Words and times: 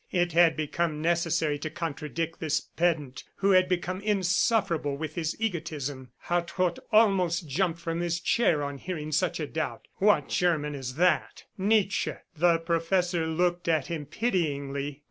It 0.11 0.31
had 0.31 0.57
become 0.57 0.99
necessary 0.99 1.59
to 1.59 1.69
contradict 1.69 2.39
this 2.39 2.59
pedant 2.59 3.23
who 3.35 3.51
had 3.51 3.69
become 3.69 4.01
insufferable 4.01 4.97
with 4.97 5.13
his 5.13 5.39
egotism. 5.39 6.09
Hartrott 6.23 6.79
almost 6.91 7.47
jumped 7.47 7.79
from 7.79 7.99
his 7.99 8.19
chair 8.19 8.63
on 8.63 8.79
hearing 8.79 9.11
such 9.11 9.39
a 9.39 9.45
doubt. 9.45 9.87
"What 9.97 10.27
German 10.27 10.73
is 10.73 10.95
that?" 10.95 11.43
"Nietzsche." 11.55 12.13
The 12.35 12.57
professor 12.57 13.27
looked 13.27 13.67
at 13.67 13.85
him 13.85 14.07
pityingly. 14.07 14.99